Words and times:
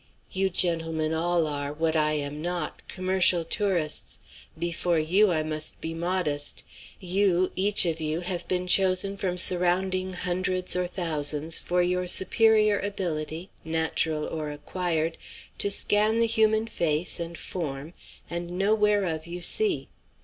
You, 0.31 0.49
gentlemen, 0.49 1.13
all 1.13 1.45
are, 1.45 1.71
what 1.71 1.95
I 1.95 2.13
am 2.13 2.41
not, 2.41 2.81
commercial 2.87 3.45
tourists. 3.45 4.17
Before 4.57 4.97
you 4.97 5.31
I 5.31 5.43
must 5.43 5.79
be 5.79 5.93
modest. 5.93 6.63
You, 6.99 7.51
each 7.55 7.85
of 7.85 8.01
you, 8.01 8.21
have 8.21 8.47
been 8.47 8.65
chosen 8.65 9.15
from 9.15 9.37
surrounding 9.37 10.13
hundreds 10.13 10.75
or 10.75 10.87
thousands 10.87 11.59
for 11.59 11.83
your 11.83 12.07
superior 12.07 12.79
ability, 12.79 13.51
natural 13.63 14.25
or 14.25 14.49
acquired, 14.49 15.19
to 15.59 15.69
scan 15.69 16.17
the 16.17 16.25
human 16.25 16.65
face 16.65 17.19
and 17.19 17.37
form 17.37 17.93
and 18.27 18.49
know 18.57 18.73
whereof 18.73 19.27
you 19.27 19.43
see. 19.43 19.87